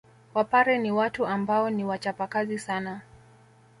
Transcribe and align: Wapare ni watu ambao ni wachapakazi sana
Wapare 0.33 0.77
ni 0.77 0.91
watu 0.91 1.25
ambao 1.27 1.69
ni 1.69 1.83
wachapakazi 1.85 2.59
sana 2.59 3.01